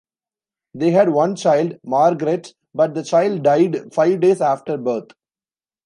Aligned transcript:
They 0.73 0.89
had 0.89 1.09
one 1.09 1.35
child, 1.35 1.77
Margaret, 1.83 2.55
but 2.73 2.95
the 2.95 3.03
child 3.03 3.43
died 3.43 3.93
five 3.93 4.19
days 4.19 4.41
after 4.41 4.75
birth. 4.75 5.09